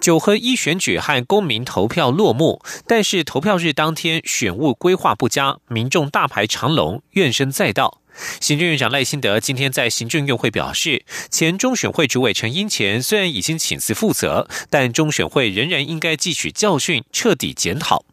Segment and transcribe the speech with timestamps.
[0.00, 8.00] 九合一选举和公民投票落幕，但是投票日当天选务规划不佳，民众大排长龙，怨声载道。
[8.40, 18.04] 行政院长赖清德今天在行政院会表示，前中选会主委陈英前虽然已经请辞负责，但中选会仍然应该汲取教训，彻底检讨。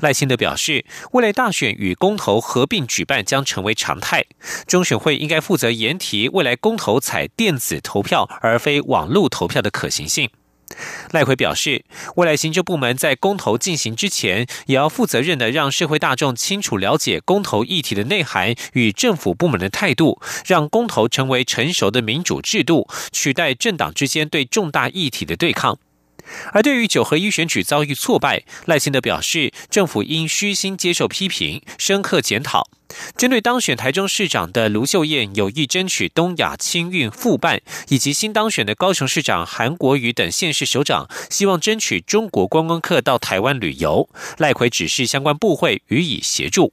[0.00, 4.24] 赖清德表示，未来大选与公投合并举办将成为常态，
[4.66, 10.30] 中选会应该负责研提未来公投采电子投票而非网络投票的可行性。
[11.10, 11.84] 赖奎表示，
[12.16, 25.78] 未来行政部门在公投进行之前，也要负责任的让社会大众清楚了解公投议题的内涵与政府部门的态度，让公投成为成熟的民主制度，取代政党之间对重大议题的对抗。
[26.52, 32.68] 而对于九合一选举遭遇挫败，赖清德表示，政府应虚心接受批评，深刻检讨。
[33.16, 46.72] 针对当选台中市长的卢秀燕有意争取东亚青运复办，以及新当选的高雄市长韩国瑜等县市首长希望争取中国观光客到台湾旅游，赖奎指示相关部会予以协助。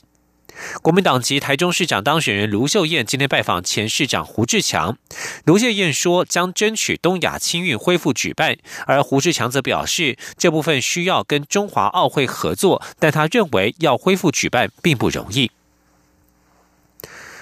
[0.81, 4.97] 国民党籍台中市长当选人卢秀燕今天拜访前市长胡志强。
[5.45, 15.49] 卢秀燕说将争取东亚青运恢复举办，而胡志强则表示这部分需要跟中华奥会合作，但他认为要恢复举办并不容易。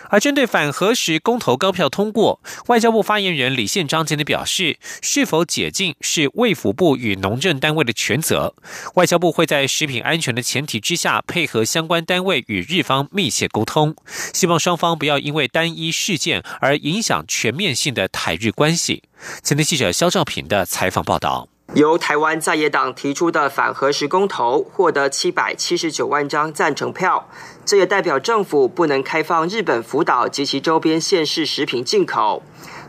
[0.10, 8.54] 而针对反核时公投高票通过，外交部发言人李宪章今天表示，是否解禁是卫福部与农政单位的权责，
[8.96, 13.96] 外交部会在食品安全的前提之下，配合相关单位与日方密切沟通，
[14.34, 19.04] 希望双方不要因为单一事件而影响全面性的台日关系。
[19.44, 21.50] 前天记者肖兆平的采访报道。
[21.74, 27.28] 由台湾在野党提出的反核时公投获得七百七十九万张赞成票，
[27.66, 32.42] 这也代表政府不能开放日本福岛及其周边县市食品进口。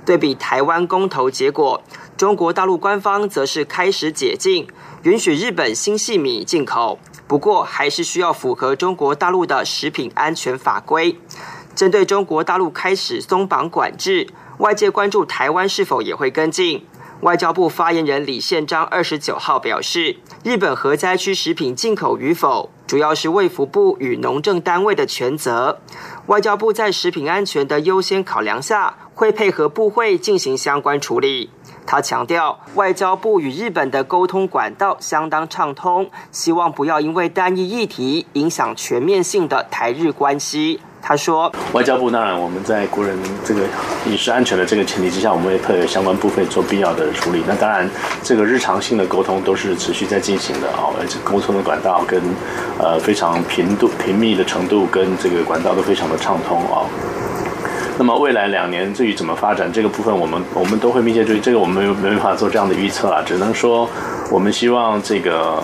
[0.06, 1.82] 对比台湾公投结果，
[2.16, 4.66] 中国大陆官方则是开始解禁，
[5.02, 11.18] 允许日本新细米进口，不过还是需要符合中国大陆的食品安全法规。
[11.74, 16.86] 针对中国大陆开始松绑管制，外界关注台湾是否也会跟进。
[17.22, 25.80] 外交部发言人李宪章二十九号表示，日本核灾区食品进口与否，主要是卫福部与农政单位的权责。
[26.26, 31.50] 外交部在食品安全的优先考量下，会配合部会进行相关处理。
[31.84, 40.80] 他强调，外交部与日本的沟通管道相当畅通，希望不要因为单一议题影响全面性的台日关系。
[41.08, 43.62] 他说：“外交部当然，我们在国人这个
[44.04, 47.42] 饮食安全的这个前提之下，我们会配合相关部分做必要的处理。
[47.48, 47.88] 那当然，
[48.22, 52.20] 这个日常性的沟通都是持续在进行的啊，而且沟通的管道跟
[52.78, 56.84] 呃非常频度频密的程度跟这个管道都非常的畅通啊。
[57.96, 61.40] 那么未来两年至于怎么发展这个部分，我们我们都会密切注意。
[61.40, 63.88] 这个我们没没办法做这样的预测啊，只能说
[64.30, 65.62] 我们希望这个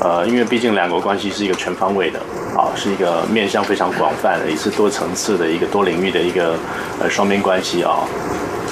[0.00, 2.18] 呃，因为毕竟两国关系是一个全方位的。”
[2.56, 6.56] 啊，是一个面向非常广泛的，也是多层次的一个多领域的一个
[6.98, 8.00] 呃双边关系啊。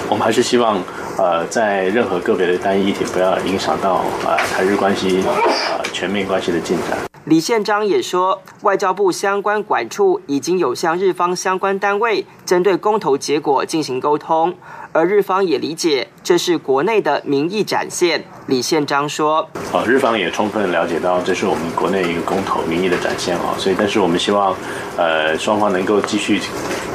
[0.08, 0.82] 我们还是希望
[1.18, 7.13] 呃，在任何个别的单一议题不要影响到呃台日关系呃全面关系的进展。
[7.26, 14.54] 李宪章也说，外交部相关管处已经有向日方相关单位针对公投结果进行沟通。
[14.92, 24.54] 而日方也理解这是国内的民意展现，李宪章说：“啊，日方也充分了解到这是我们国内一个公投民意的展现啊，所以但是我们希望，
[24.98, 26.38] 呃，双方能够继续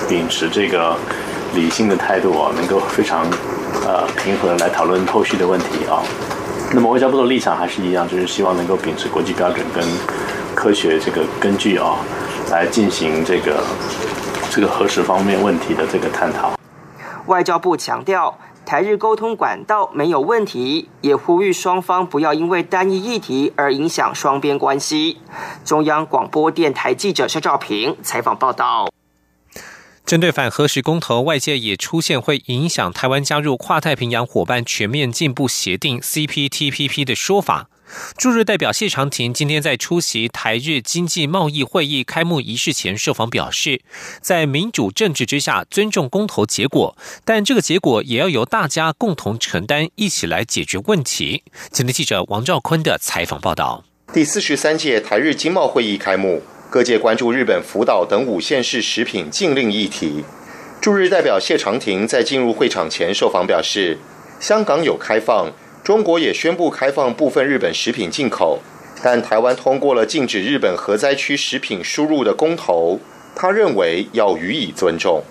[0.08, 0.96] 秉持这个
[1.56, 3.26] 理性的态度啊，能够非常
[3.84, 6.04] 呃平和来讨论后续的问题啊。
[6.72, 9.84] 那么外交部的立场还是一样，就是希望能够秉持国际标准跟
[10.54, 11.96] 科学这个根据啊，
[12.52, 13.64] 来进行这个
[14.52, 16.52] 这个核实方面问题的这个探讨。”
[17.26, 18.38] 外交部强调，
[18.68, 25.18] 台日沟通管道没有问题，也呼吁双方不要因为单一议题而影响双边关系。
[25.66, 28.88] 中央广播电台记者肖兆平采访报道。
[30.10, 37.70] 针对反核时公投，外界也出现会影响台湾加入跨太平洋伙伴全面进步协定 （CPTPP） 的说法。
[38.18, 43.84] 驻日代表谢长廷今天在出席台日经济贸易会议开幕仪式前受访表示，
[44.20, 51.44] 在民主政治之下尊重公投结果，但这个结果也要由大家共同承担，一起来解决问题。
[51.70, 53.84] 今天记者王兆坤的采访报道。
[54.12, 56.42] 第四十三届台日经贸会议开幕，
[56.72, 60.24] 各界关注日本福岛等五县市食品禁令议题。
[60.80, 63.98] 驻日代表谢长廷在进入会场前受访表示，
[64.40, 65.52] 香港有开放，
[65.84, 68.60] 中国也宣布开放部分日本食品进口，
[69.02, 73.00] 但台湾通过了禁止日本核灾区食品输入的公投，
[73.36, 75.24] 他认为要予以尊重。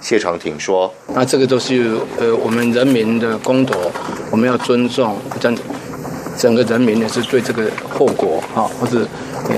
[0.00, 3.92] 谢长廷说：“那这个都是呃我们人民的公投，
[4.30, 5.54] 我们要尊重，整
[6.38, 9.06] 整个人民也是对这个后果啊，或者
[9.50, 9.56] 呃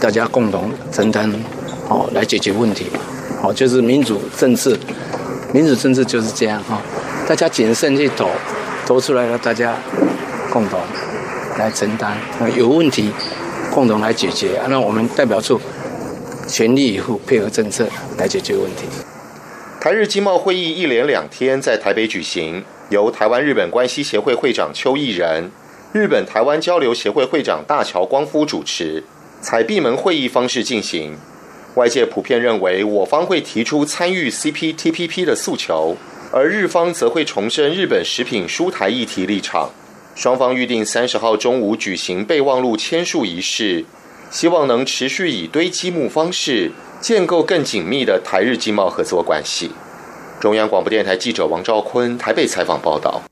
[0.00, 1.32] 大家共同承担，
[1.88, 2.86] 好来解决问题，
[3.42, 4.78] 好就是民主政治，
[5.52, 6.80] 民主政治就是这样哈，
[7.28, 8.28] 大家谨慎去投，
[8.86, 9.74] 投出来了大家
[10.50, 10.78] 共同
[11.58, 12.16] 来承担，
[12.56, 13.10] 有问题
[13.72, 15.60] 共同来解决，那我们代表处
[16.46, 17.86] 全力以赴配合政策
[18.16, 18.86] 来解决问题。”
[19.80, 25.50] 台日经贸会议一连两天在台北举行，由台湾日本关系协会会长邱毅仁、
[25.92, 29.04] 日本台湾交流协会会长大桥光夫主持，
[29.40, 31.16] 采闭门会议方式进行。
[31.74, 35.96] 外界普遍认为，我方会提出参与 CPTPP 的诉求，
[36.32, 39.70] 而日方则会重申日本食品输台议题立场。
[40.14, 43.84] 双方预定三十号中午举行备忘录签署仪式，
[44.30, 46.72] 希望能持续以堆积木方式。
[47.00, 49.70] 建构更紧密的台日经贸合作关系。
[50.40, 53.27] 中央广播电台记者王兆坤台北采访报道。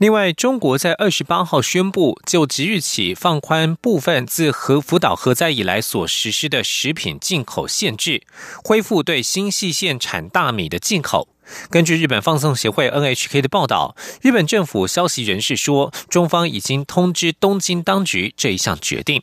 [0.00, 8.22] 另外，中国在二十八号宣布，就即日起放宽部分自核福岛核灾以来所实施的食品进口限制，
[8.64, 11.28] 恢复对新细线产大米的进口。
[11.68, 19.22] 根据日本放送协会 NHK 的报道，日本政府消息人士说，中方已经通知东京当局这一项决定。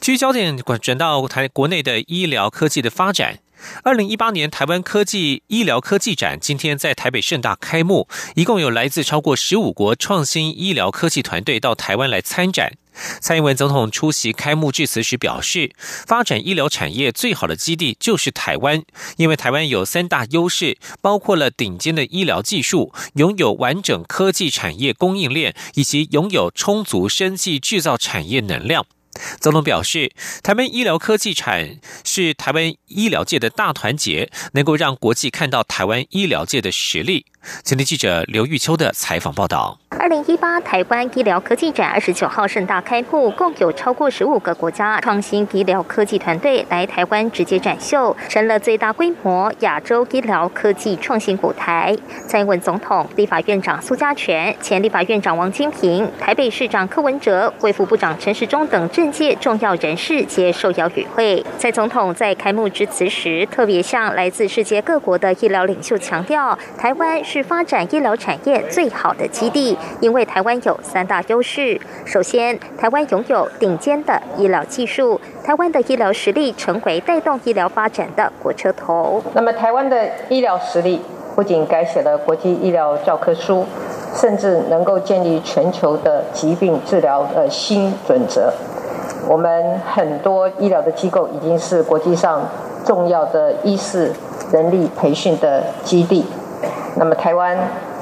[0.00, 3.40] 聚焦点转到台国内的医疗科技的发展。
[3.82, 12.72] 二零一八年台湾科技医疗科技展今天在台北盛大开幕，一共有来自超过十五国创新医疗科技团队到台湾来参展。
[13.20, 18.82] 蔡英文总统出席开幕致辞时表示，发展医疗产业最好的基地就是台湾，
[19.16, 28.84] 因为台湾有三大优势，包括了顶尖的医疗技术，拥有完整科技产业供应链，以及拥有充足生技制造产业能量。
[29.40, 37.26] 总统表示，台湾医疗科技产是台湾医疗界的大团结，能够让国际看到台湾医疗界的实力。
[37.64, 39.78] 今天记者刘玉秋的采访报道。
[39.98, 51.96] 二零一八台湾医疗科技展二十九号盛大开幕，共有超过十五个国家创新医疗科技团队来台湾直接展秀，成了最大规模亚洲医疗科技创新舞台。
[52.26, 61.44] 蔡英文总统、立法院长苏家全、前立法院长王金平、台北市长柯文哲、卫副部长陈时中等政界重要人士皆受邀与会。
[61.58, 69.78] 蔡总统在开幕致辞时，特别向来自世界各国的医疗领袖强调，台湾是发展医疗产业最好的基地。
[70.00, 79.22] 因为台湾有三大优势，首先，台湾拥有顶尖的医疗技术，台湾的医疗实力成为带动医疗发展的火车头。
[79.32, 81.00] 那么，台湾的医疗实力
[81.34, 83.64] 不仅改写了国际医疗教科书，
[84.14, 88.52] 甚至能够建立全球的疾病治疗的新准则。
[89.26, 92.46] 我们很多医疗的机构已经是国际上
[92.84, 94.12] 重要的医师
[94.52, 96.26] 人力培训的基地。
[96.96, 97.56] 那么，台湾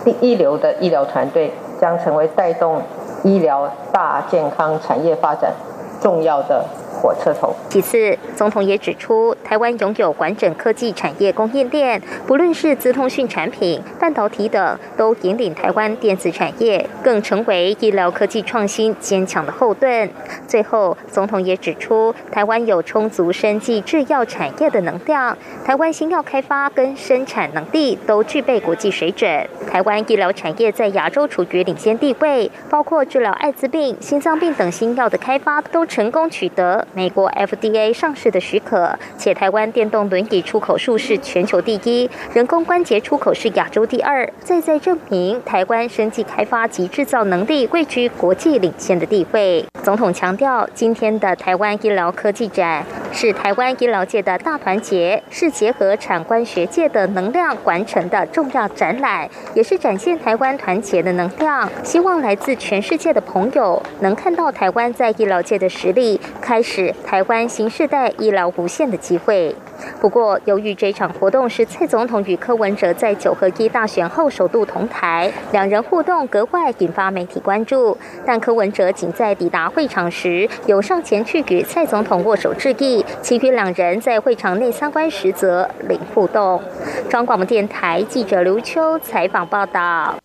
[0.05, 1.53] 第一流的医疗团队。
[1.81, 2.83] 将成为带动
[3.23, 5.51] 医疗大健康产业发展
[5.99, 6.63] 重要的。
[7.01, 7.55] 火车头。
[7.69, 20.11] 其次，总统也指出，台湾拥有完整科技产业供应链，不论是资通讯产品、半导体等，都引领台湾电子产业，更成为医疗科技创新坚强的后盾。
[20.47, 29.49] 最后，总统也指出，台湾有充足生技制药产业的能量，台湾新药开发跟生产能力都具备国际水准。
[29.71, 36.87] 台湾医疗产业在亚洲处于领先地位，包括治疗艾滋病、心脏病等新药的开发都成功取得。
[36.95, 49.65] 美国 FDA 上市的许可，且台湾电动轮椅出口数是全球第一，人工关节出口是亚洲第二，再再证明台湾生技开发及制造能力位居国际领先的地位。
[49.83, 61.69] 总统强调，今天的台湾医疗科技展是台湾医疗界的大团结，是结合产官学界的能量完成的重要展览，也是展现台湾团结的能量。
[61.83, 66.80] 希望来自全世界的朋友能看到台湾在医疗界的实力，开始。
[67.05, 69.55] 台湾新时代医疗无限的机会。
[69.99, 77.97] 不过，由于这场活动是蔡总统与柯文哲在九合一大选后首度同台，两人互动格外引发媒体关注。
[78.27, 86.63] 但柯文哲仅在抵达会场时有上前去与蔡总统握手致意，其余两人在会场内参观时则零互动。
[87.09, 90.20] 中广电台记者刘秋采访报道。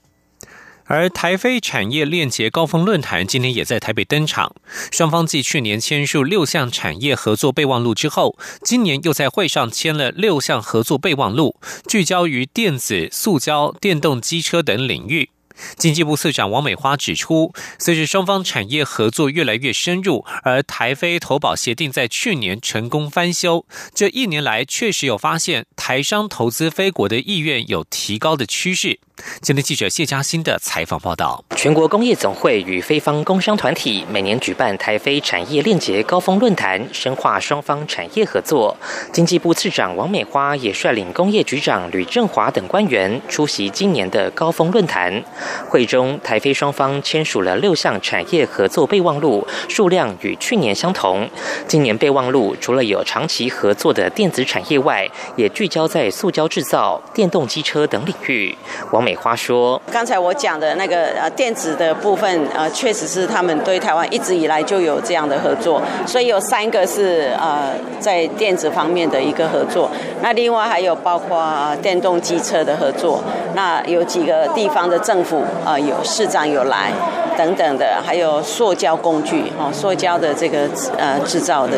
[0.87, 4.55] 而台非产业链结高峰论坛今天也在台北登场，
[4.91, 11.55] 双方继去年签署六项产业合作备忘录之后，今年又在会上签了六项合作备忘录，
[11.87, 15.31] 聚焦于电子、塑胶、电动机车等领域。
[15.77, 28.99] 经济部次长王美花指出，随着双方产业合作越来越深入，而台非投保协定在去年成功翻修，这一年来确实有发现台商投资非国的意愿有提高的趋势。
[29.41, 38.75] 今天记者谢嘉欣的采访报道：全国工业总会与非方工商团体每年举办台非产业链结高峰论坛，深化双方产业合作。
[39.13, 45.23] 经济部次长王美花也率领工业局长吕振华等官员出席今年的高峰论坛。
[45.69, 51.29] 会中，台非双方签署了六项产业合作备忘录，数量与去年相同。
[51.67, 58.57] 今年备忘录除了有长期合作的电子产业外，也聚焦在塑胶制造、电动机车等领域。
[58.91, 67.69] 王美花说：“刚才我讲的那个呃电子的部分，呃，确实是他们对台湾一直以来就有这样的合作，所以有三个是呃
[67.99, 69.91] 在电子方面的一个合作。
[70.23, 76.91] 那另外还有包括电动机车的合作，那有几个地方的政府啊有市长有来
[77.37, 81.77] 等等的，还有塑胶工具哦，塑胶的这个呃制造的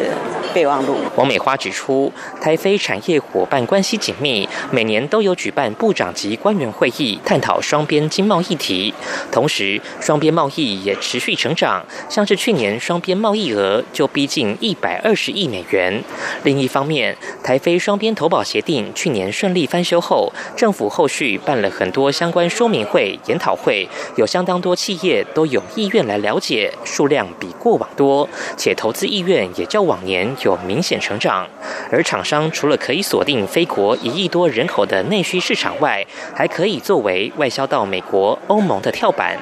[0.53, 7.16] 备忘录。”王美花指出，台非产业伙伴关系紧密，每年都有举办部长级官员会议。
[7.25, 8.93] 探讨双边经贸议题，
[9.31, 16.03] 同时双边贸易也持续成长，像是去年双边贸易额就逼近一百二十亿美元。
[16.43, 31.47] 另一方面，台非双边投保协定去年顺利翻修后，政府后续办了很多相关说明会、研讨会，有相当多企业都有意愿来了解，数量比过往多，且投资意愿也较往年有明显成长。
[31.91, 39.37] 而厂商除了可以锁定非国一亿多人口的内需市场外，还可以作为为外销到美国、欧盟的跳板。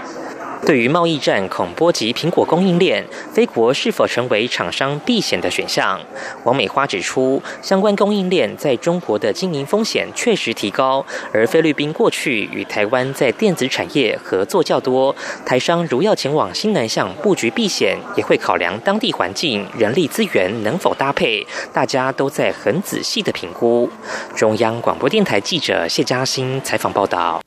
[0.66, 6.00] 对于贸易战恐波及苹果供应链，菲国是否成为厂商避险的选项？
[6.44, 23.88] 王美花指出，相关供应链在中国的经营风险确实提高，而菲律宾过去与台湾在电子产业合作较多，台商如要前往新南向布局避险，也会考量当地环境、人力资源能否搭配，大家都在很仔细的评估。
[24.36, 27.45] 中央广播电台记者谢嘉欣采访报道。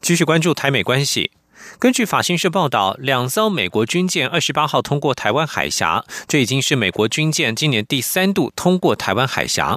[0.00, 1.30] 继续关注台美关系。
[1.78, 9.76] 根据法新社报道，两艘美国军舰二十八号通过台湾海峡，这已经是美国军舰今年第三度通过台湾海峡。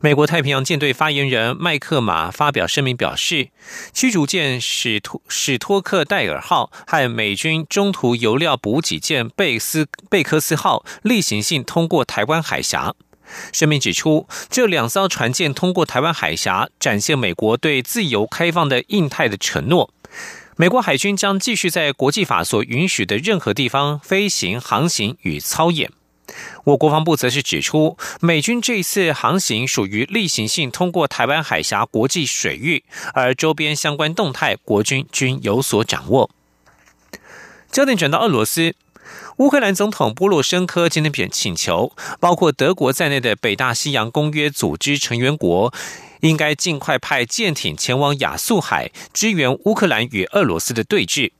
[0.00, 3.48] 美国太平洋舰队发言人麦克马发表声明表示，
[3.92, 12.94] 驱逐舰史托史托克戴尔号和美军中途油料补给舰贝斯贝克斯号例行性通过台湾海峡。
[13.52, 19.92] 声明指出，这两艘船舰通过台湾海峡，展现美国对自由开放的印太的承诺。
[20.56, 25.90] 美国海军将继续在国际法所允许的任何地方飞行、航行与操演。
[26.64, 36.28] 我国防部则是指出，美军这次航行属于例行性通过台湾海峡国际水域，而周边相关动态，国军均有所掌握。
[37.70, 38.74] 焦点转到俄罗斯。
[39.38, 45.72] 乌克兰总统波洛申科今天便请求，包括德国在内的北大西洋公约组织成员国，
[46.20, 51.30] 应该尽快派舰艇前往亚速海支援乌克兰与俄罗斯的对峙。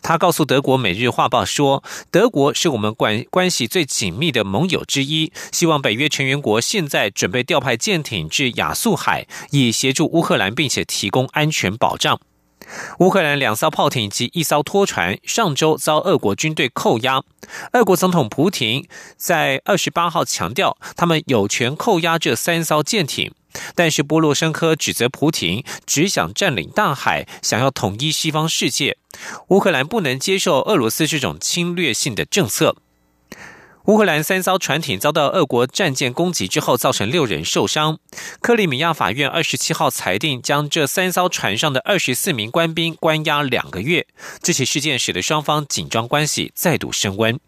[0.00, 1.82] 他告诉德国《每日画报》说
[2.12, 12.20] ：“德国是我们关关系最紧密的盟友之一，希望北约成员国现在准备调派舰艇至亚速海，以协助乌克兰，并且提供安全保障。”
[12.98, 17.22] 乌克兰两艘炮艇及一艘拖船上周遭俄国军队扣押。
[17.72, 23.32] 俄国总统普京在二十八号强调，他们有权扣押这三艘舰艇。
[23.74, 28.98] 但是波洛申科指责普京只想占领大海，想要统一西方世界。
[29.48, 32.76] 乌克兰不能接受俄罗斯这种侵略性的政策。
[33.86, 38.00] 乌克兰三艘船艇遭到俄国战舰攻击之后，造成六人受伤。
[38.40, 44.08] 克里米亚法院二十七号裁定，将这三艘船上的二十四名官兵关押两个月。
[44.42, 47.38] 这起事件使得双方紧张关系再度升温。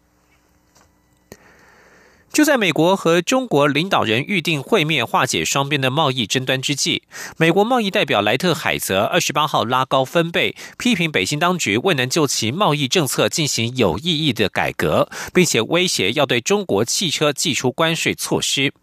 [2.31, 7.03] 就在美国和中国领导人预定会面化解双边的贸易争端之际，
[7.37, 18.73] 美国贸易代表莱特海泽二十八号拉高分贝，批评北京当局未能就其贸易政策进行有意义的改革，并且威胁要对中国汽车寄出关税措施。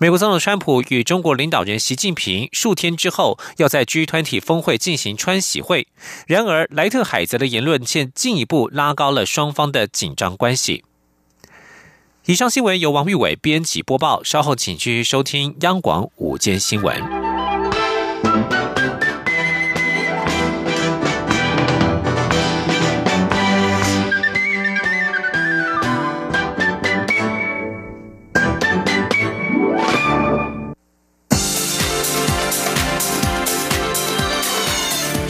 [0.00, 5.88] 美国总统川普与中国领导人习近平数天之后要在 G 团体峰会进行川喜会，
[6.28, 10.84] 然而莱特海泽的言论却进一步拉高了双方的紧张关系。
[12.28, 16.94] 以上新闻由王玉伟编辑播报稍后请继续收听央广午间新闻。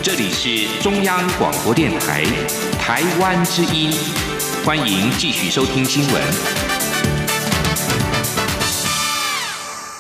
[0.03, 2.25] 这里是中央广播电台
[2.81, 3.93] 台湾之音
[4.65, 6.68] 欢迎继续收听新闻。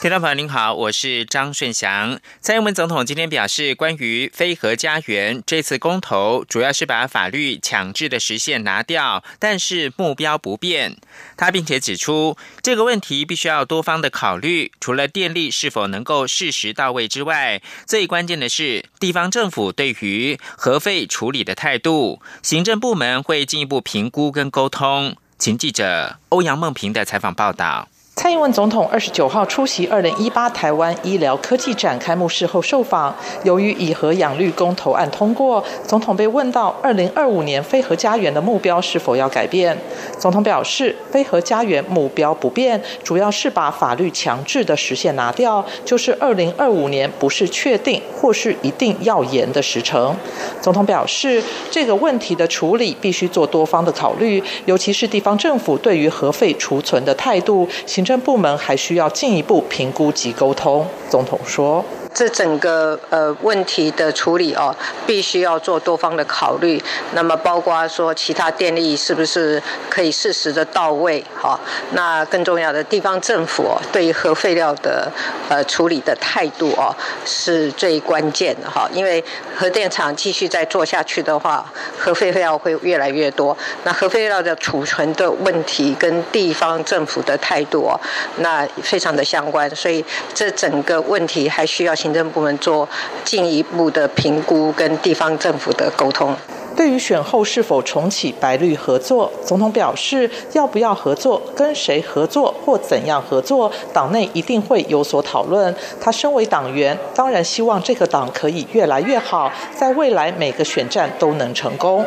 [0.08, 2.18] 听众朋友您好，我是张顺祥。
[2.40, 10.96] 蔡英文总统今天表示，关于非核家园这次公投，主要是把法律强制的实现拿掉，但是目标不变。
[11.36, 25.14] 他并且指出，这个问题必须要多方的考虑，除了电力是否能够适时到位之外，最关键的是地方政府对于核废处理的态度，行政部门会进一步评估跟沟通。
[25.38, 27.90] 请记者欧阳梦平的采访报道。
[28.18, 39.78] 蔡英文总统二十九号出席二零一八台湾医疗科技展开幕式后受访，由于以核养绿公投案通过，总统被问到二零二五年非核家园的目标是否要改变，
[40.18, 50.12] 总统表示非核家园目标不变，主要是把法律强制的时限拿掉，就是二零二五年不是确定或是一定要延的时程。
[50.60, 57.68] 总统表示这个问题的处理必须做多方的考虑，尤其是地方政府对于核废储存的态度。
[57.86, 60.86] 行政部门还需要进一步评估及沟通。
[61.10, 61.84] 总统说。
[62.18, 64.74] 这整个呃问题的处理哦，
[65.06, 66.82] 必须要做多方的考虑。
[67.14, 71.24] 那么包括说其他电力是不是可以适时的到位？
[71.40, 71.56] 哈，
[71.92, 75.08] 那更重要的地方政府哦，对于核废料的
[75.48, 76.92] 呃处理的态度哦，
[77.24, 78.88] 是最关键的哈。
[78.92, 79.24] 因为
[79.56, 83.56] 核电厂继续再做下去的话，核废料会越来越多。
[83.84, 87.94] 那核废料的储存的问题跟地方政府的态度哦，
[88.38, 89.72] 那非常的相关。
[89.76, 91.94] 所以这整个问题还需要。
[92.08, 92.88] 行政部门做
[93.22, 96.34] 进一步的评估，跟地方政府的沟通。
[96.74, 105.74] 对于选后是否重启白绿合作，总统表示，要不要合作、跟谁合作或怎样合作，党内一定会有所讨论。
[106.00, 112.06] 他身为党员，当然希望这个党可以越来越好，在未来每个选战都能成功。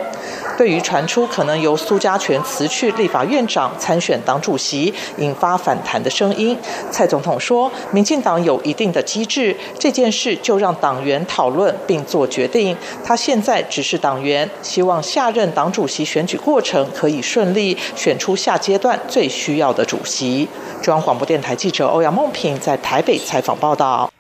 [0.62, 6.56] 对于传出可能由苏家全辞去立法院长参选党主席，引发反弹的声音，
[6.92, 12.78] 蔡总统说，民进党有一定的机制，这件事就让党员讨论并做决定。
[13.04, 14.48] 他现在只是党员。
[14.62, 20.48] 希望下任党主席选举过程可以顺利选出下阶段最需要的主席。
[20.84, 24.12] 中央广播电台记者欧阳梦平在台北采访报道。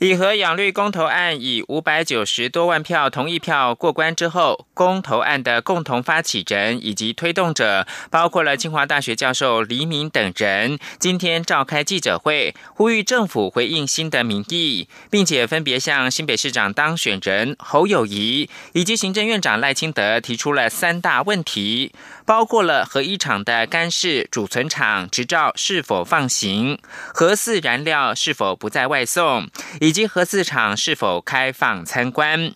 [0.00, 21.92] 以核养绿公投案以五百九十多万票同意票过关之后，公投案的共同发起人以及推动者，包括了清华大学教授黎明等人，今天召开记者会，呼吁政府回应新的民意，并且分别向新北市长当选人侯友谊以及行政院长赖清德提出了三大问题。
[22.24, 26.78] 包括了核一厂的干式储存厂执照是否放行，
[27.12, 29.48] 核四燃料是否不再外送，
[29.80, 32.52] 以以及核四厂是否开放参观。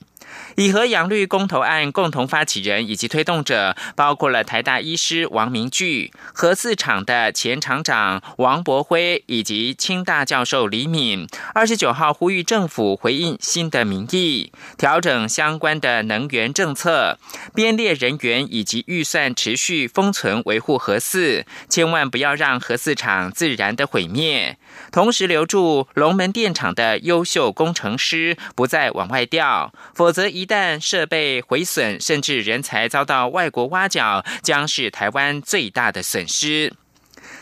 [0.55, 11.27] 以核养绿公投案共同发起人以及推动者，包括了台大医师王明炬、核四厂的前厂长王博辉以及清大教授李敏。
[11.55, 17.19] 二十九号呼吁政府回应新的民意，调整相关的能源政策，
[17.53, 24.57] 编列人员以及预算，持续封存维护核四，千万不要让核四厂自然的毁灭。
[24.93, 36.73] 同时留住龙门电厂的优秀工程师，不再往外调，否则一旦设备毁损，甚至人才遭到外国挖角，将是台湾最大的损失。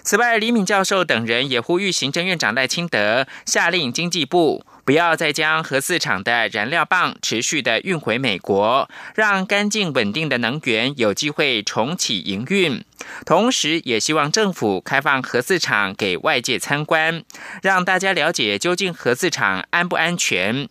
[0.05, 4.65] 此外，李敏教授等人也呼吁行政院长赖清德下令经济部。
[4.85, 12.85] 不要再将核四厂的燃料棒持续的运回美国，让干净稳定的能源有机会重启营运。
[13.25, 17.23] 同时，也希望政府开放核四厂给外界参观，
[17.63, 20.69] 让大家了解究竟核四厂安不安全。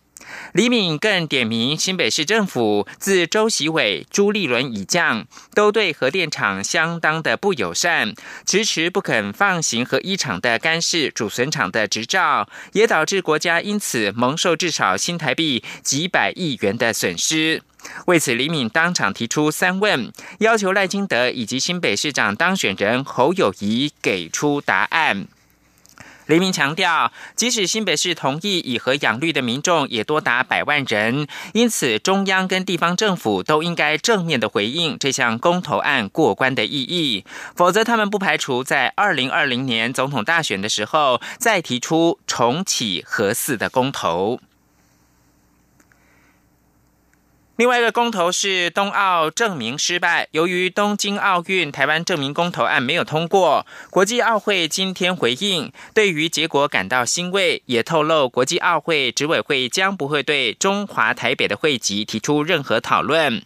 [0.52, 8.14] 李敏更点名新北市政府自周习伟、朱立伦以降，都对核电厂相当的不友善，
[8.46, 17.62] 迟迟不肯放行核一厂的干式储存厂的执照，也导致国家因此蒙受至少新台币几百亿元的损失。
[18.06, 25.26] 为此，李敏当场提出三问，要求赖清德以及新北市长当选人侯友谊给出答案。
[26.26, 37.24] 黎明强调，即使新北市同意以核养绿的民众也多达百万人，因此中央跟地方政府都应该正面的回应这项公投案过关的意义，
[37.56, 44.40] 否则他们不排除在二零二零年总统大选的时候再提出重启核四的公投。
[47.62, 63.44] 另外一个公投是冬奥证明失败，由于东京奥运台湾证明公投案没有通过，国际奥会今天回应，对于结果感到欣慰，也透露国际奥会执委会将不会对中华台北的会籍提出任何讨论。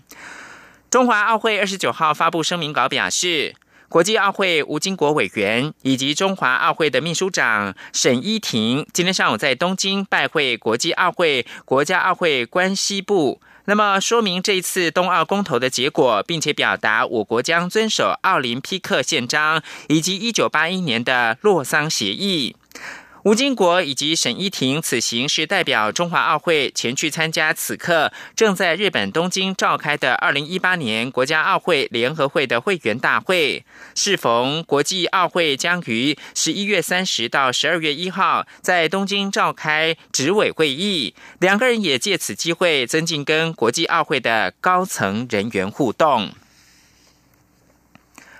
[0.88, 3.54] 中华奥会二十九号发布声明稿表示。
[3.88, 22.56] 国际奥会吴金国委员以及中华奥会的秘书长沈依婷今天上午在东京拜会国际奥会国家奥会关系部，那么说明这一次冬奥公投的结果，并且表达我国将遵守奥林匹克宪章以及一九八一年的洛桑协议。
[23.26, 33.64] 吴金国以及沈依婷此行是代表中华奥会前去参加此刻正在日本东京召开的二零一八年国家奥会联合会的会员大会。
[33.96, 46.30] 适逢国际奥会将于十一月三十到十二月一号在东京召开执委会议，两个人也借此机会增进跟国际奥会的高层人员互动。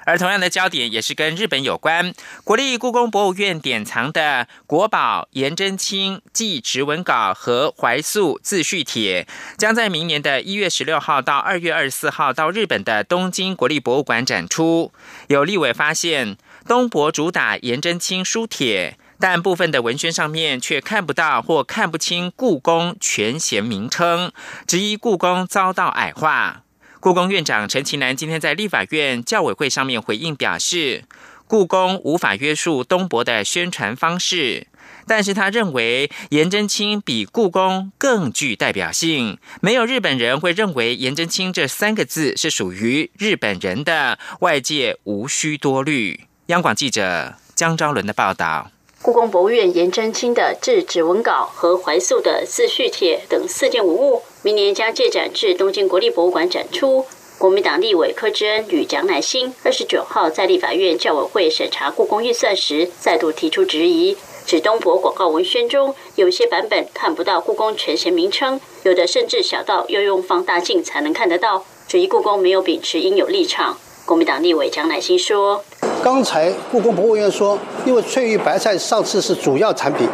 [0.07, 2.15] 而同样的焦点也是跟日本有关。
[2.45, 9.27] 国立故宫博物院典藏的国宝颜真卿祭侄文稿和怀素自叙帖，
[9.59, 14.93] 将在明年的一月十六号到二月二十四号到日本的东京国立博物馆展出。
[15.27, 16.39] 有立委发现，
[16.69, 24.31] 东博主打颜真卿书帖，但部分的文宣上面却看不到或看不清故宫全衔名称，
[24.69, 26.66] 质疑故宫遭到矮化。
[26.99, 31.05] 故宫院长陈其南今天在立法院教委会上面回应表示，
[31.47, 34.67] 故宫无法约束东博的宣传方式，
[35.07, 46.25] 但是他认为颜真卿比故宫更具代表性，没有日本人会认为颜真卿这三个字是属于日本人的，外界无需多虑。
[46.47, 48.71] 央广记者江昭伦的报道。
[49.03, 57.05] 故宫博物院颜真卿的制纸文稿和怀素的自叙帖等四件文物，明年将借展至东京国立博物馆展出。
[57.37, 73.77] 国民党立委柯志恩与蒋乃馨二十九号在立法院教委会审查故宫预算时，再度提出质疑，指东博广告文宣中有些版本看不到故宫全衔名称，有的甚至小到要用放大镜才能看得到，质疑故宫没有秉持应有立场。
[74.05, 75.65] 国民党立委蒋乃馨说
[76.05, 80.09] ：“刚才故宫博物院说，因为翠玉白菜上次是主要产品，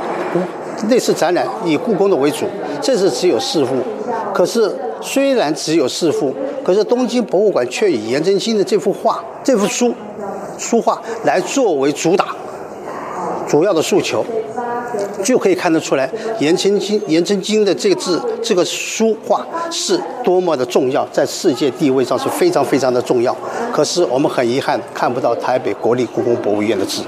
[0.89, 2.47] 那次展览以故宫的为主，
[2.81, 3.77] 这次只有四幅。
[4.35, 9.95] 可是虽然只有四幅，可是东京博物馆却以颜真卿的这幅画、这幅书
[10.59, 12.35] 书画来作为主打，
[13.49, 14.25] 主要的诉求。”
[15.23, 23.35] 就可以看得出来，颜真卿颜真卿的这个字，这个书画是多么的重要，在世界地位上是非常非常的重要。
[23.73, 27.03] 可是我们很遗憾看不到台北国立故宫博物院的字。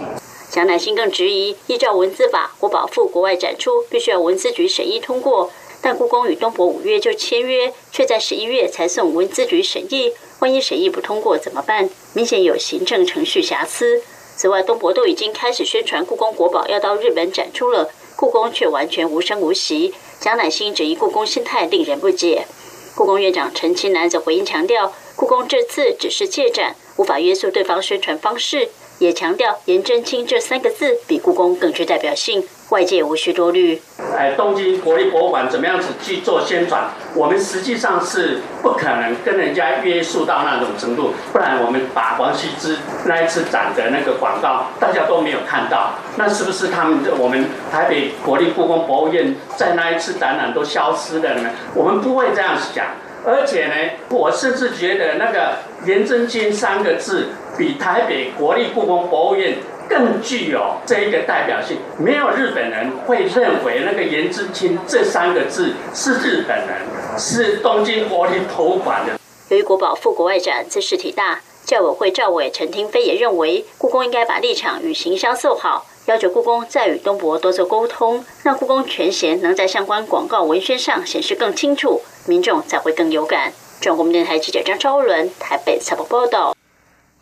[0.54, 5.50] 蒋乃馨更质疑，依照文字法，国宝赴国外展出必须要文资局审议通过，
[5.82, 11.90] 但故宫与东博五月就签约，却在十一月才送文资局审议，万一审议不通过怎么办？
[12.12, 14.00] 明显有行政程序瑕疵。
[14.36, 19.92] 此外，东博都已经开始宣传故宫国宝要到日本展出了，故宫却完全无声无息。
[20.20, 22.46] 蒋乃馨质疑故宫心态令人不解。
[22.94, 28.68] 故宫院长陈其南则回应强调，故宫这次只是借展，无法约束对方宣传方式。
[28.98, 33.80] 也强调“颜真卿”这三个字比故宫更具代表性，外界无需多虑。
[34.16, 36.88] 哎，东京国立博物馆怎么样子去做宣传？
[37.14, 42.76] 我们实际上是不可能跟人家约束到那种程度，不然我们把王羲之
[43.06, 51.50] 那一次展的那个广告大家都没有看到，那是不是他们我们台北国立故宫博物院在那一次展览都消失了呢？
[51.74, 52.86] 我们不会这样讲。
[53.26, 53.74] 而且呢，
[54.10, 55.56] 我甚至觉得那个
[55.88, 59.56] “颜真卿”三个字比台北国立故宫博物院
[59.88, 61.78] 更具有这一个代表性。
[61.98, 69.18] 没有日本人会认为那个“颜之卿”这三个字是日本人，是东京国立博物馆的。
[69.48, 75.86] 由于国宝赴国外展，这事体大，教委会赵委陈廷飞也认为，故宫应该把立场与形象做好。
[76.06, 83.52] 要求故宫再与东博多做沟通，让故宫权限能在相关广告文宣上显示更清楚，民众才会更有感。
[83.80, 86.53] 中国电台记者张昭伦台北采访报道。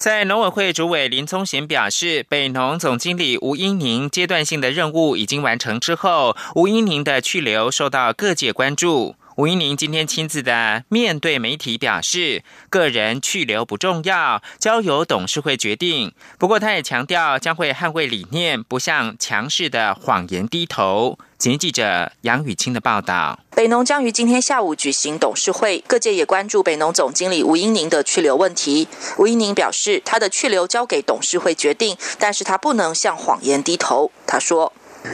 [0.03, 9.15] 在农委会主委林宗贤表示，北农总经理吴英宁阶段性的任务已经完成之后，吴英宁的去留受到各界关注。
[9.37, 16.13] 吴英宁今天亲自的面对媒体表示，个人去留不重要，交由董事会决定。
[16.39, 21.19] 不过，他也强调将会捍卫理念，不向强势的谎言低头。
[21.39, 28.87] 请记者杨雨清的报道：北农将于今天下午举行董事会，各界也关注北农总经理吴英宁的去留问题。
[29.17, 34.13] 吴英宁表示，他的去留交给董事会决定，但是他不能向谎言低头。
[34.27, 34.73] 他说：“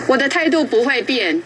[0.09, 1.43] 我的态度不会变，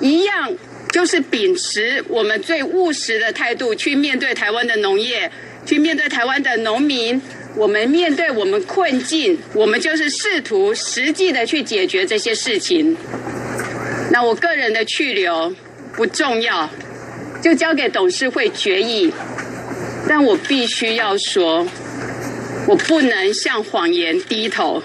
[0.00, 0.52] 一样。”
[0.96, 5.30] 就是秉持我们最务实的态度去面对台湾的农业，
[5.66, 7.20] 去面对台湾的农民。
[7.54, 12.96] 我们面对我们困境，我们就是试图实际的去解决这些事情。
[14.10, 15.54] 那我个人的去留
[15.94, 16.70] 不重要，
[17.42, 19.12] 就交给董事会决议。
[20.08, 21.68] 但我必须要说，
[22.68, 24.82] 我不能向谎言低头，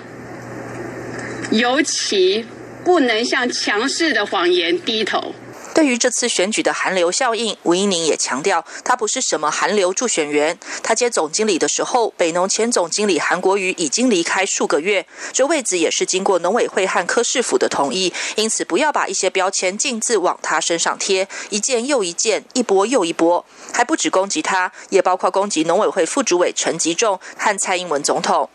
[1.52, 2.45] 尤其
[2.84, 5.34] 不能向强势的谎言低头。
[5.73, 10.57] 对于这次选举的韩流效应，吴英宁也强调，他不是什么韩流助选员。
[10.84, 28.49] 他接总经理的时候，北农前总经理韩国瑜已经离开数个月，这位置也是经过农委会和科市府的同意，因此不要把一些标签径自往他身上贴，一件又一件，一波又一波，还不止攻击他，也包括攻击农委会副主委陈吉仲和蔡英文总统。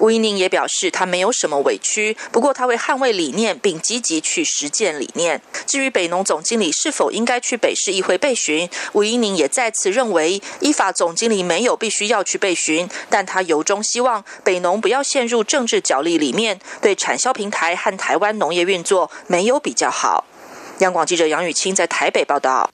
[0.00, 5.40] 吴怡宁也表示，他没有什么委屈，不过他会捍卫理念，并积极去实践理念。
[5.66, 20.24] 至于北农总经理是否应该去北市议会备询，吴怡宁也再次认为，依法总经理没有必须要去备询，但他由衷希望北农不要陷入政治角力里面，对产销平台和台湾农业运作没有比较好。
[20.78, 22.70] 央广记者杨雨清在台北报道。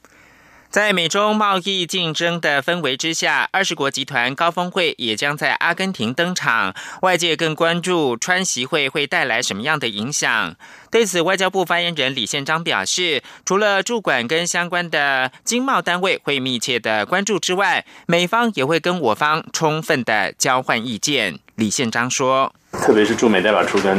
[0.69, 6.75] 在美中贸易竞争的氛围之下，二十国集团高峰会也将在阿根廷登场。
[7.03, 10.55] 外界更关注川习会会带来什么样的影响。
[10.91, 21.39] 对此，外交部发言人李宪章表示，除了驻管跟相关的经贸单位会密切的关注之外，美方也会跟我方充分的交换意见。
[21.55, 23.97] 李宪章说：“特别是驻美代表处跟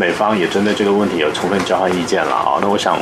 [0.00, 2.58] 美方也针对这个问题有充分交换意见了啊。
[2.62, 2.98] 那我想。”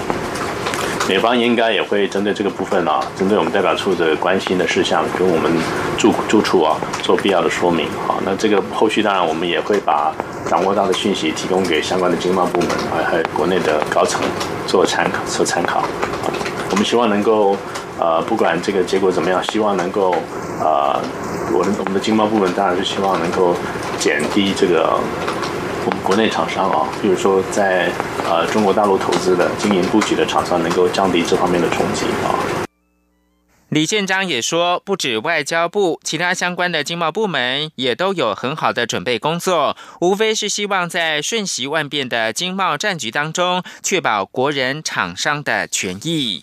[1.09, 5.53] 美方应该也会针对这个部分啊，针对我们代表处的关心的事项，跟我们
[5.97, 8.19] 驻驻处啊做必要的说明啊。
[8.25, 10.13] 那这个后续当然我们也会把
[10.51, 14.21] 掌握到的讯息提供给相关的经贸部门啊，还有国内的高层
[14.67, 15.85] 做参考做参考。
[16.71, 17.57] 我们希望能够
[18.01, 20.11] 呃，不管这个结果怎么样，希望能够
[20.61, 21.01] 呃，
[21.53, 23.55] 我的我们的经贸部门当然是希望能够
[24.01, 24.99] 减低这个。
[25.87, 27.93] 我们国内厂商啊，比如说在
[28.25, 32.35] 呃中国大陆投资的经营布局的厂商，能够降低这方面的冲击啊。
[33.69, 46.43] 李建章也说，不止外交部，其他相关的经贸部门也都有很好的准备工作，无非是希望在瞬息万变的经贸战局当中，确保国人厂商的权益。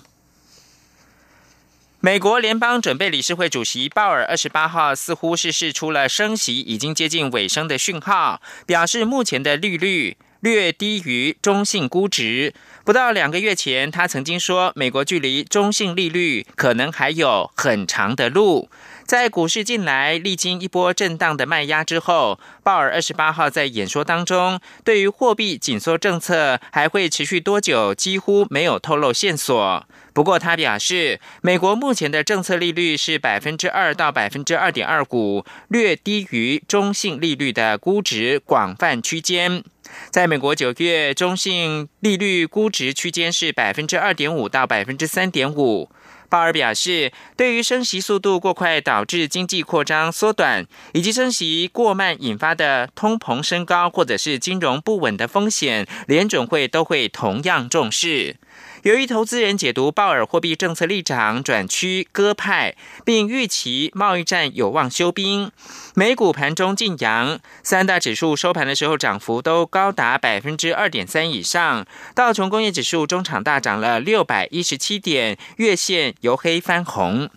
[2.05, 12.53] 美国联邦准备理事会主席鲍尔二十八号似乎是释出了升息已经接近尾声的讯号，表示目前的利率略低于中性估值。
[12.83, 18.69] 不到两个月前，他曾经说美国距离中性利率可能还有很长的路。
[19.05, 29.87] 在股市近来历经一波震荡的卖压之后，鲍尔二十八号在演说当中，对于货币紧缩政策还会持续多久，几乎没有透露线索。
[30.13, 39.63] 不过，他表示，美国目前的政策利率是百分之二到百分之二点二五，略低于中性利率的估值广泛区间。
[40.11, 45.89] 在美国九月，中性利率估值区间是百分之二点五到百分之三点五。
[46.29, 58.37] 鲍尔表示，对于升息速度过快导致经济扩张缩短，以及升息过慢引发的通膨升高或者是金融不稳的风险，联准会都会同样重视。
[58.83, 65.49] 由于投资人解读鲍尔货币政策立场转趋鸽派，并预期贸易战有望休兵，
[65.95, 71.85] 美股盘中晋阳，三大指数收盘的时候涨幅都高达百分之二点三以上。
[72.13, 77.29] 道琼工业指数中场大涨了六百一十七点，月线由黑翻红。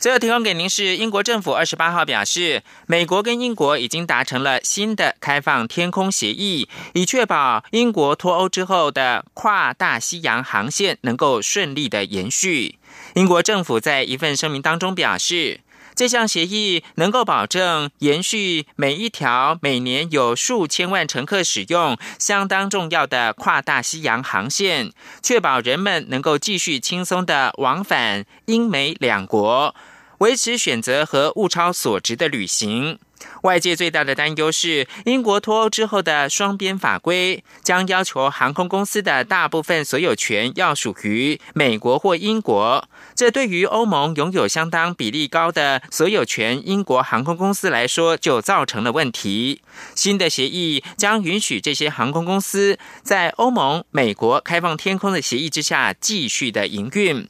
[0.00, 12.78] 最后提供给您是英国政府二十八号表示，美国跟英国已经达成了新的开放天空协议，以确保英国脱欧之后的跨大西洋航线能够顺利的延续。
[13.14, 15.60] 英国政府在一份声明当中表示，
[15.98, 29.74] 这项协议能够保证延续每一条每年有数千万乘客使用、相当重要的跨大西洋航线，确保人们能够继续轻松的往返英美两国。
[30.18, 33.00] 维持选择和物超所值的旅行。
[33.42, 42.88] 外界最大的担忧是，英国脱欧之后的双边法规将要求航空公司的大部分所有权要属于美国或英国。
[43.14, 49.60] 这对于欧盟拥有相当比例高的所有权英国航空公司来说，就造成了问题。
[49.94, 57.28] 新的协议将允许这些航空公司在欧盟、美国开放天空的协议之下继续的营运。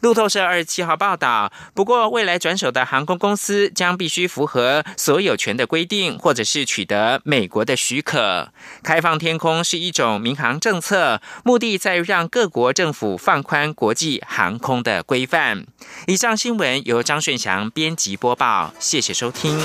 [0.00, 8.52] 路透社二十七号报道，不过未来转手的航空公司将必须符合所有权的规定，或者是取得美国的许可。
[8.82, 15.66] 开放天空是一种民航政策，目的在于让各国政府放宽国际航空的规范。
[16.06, 19.58] 以上新闻由张顺祥编辑播报，谢谢收听。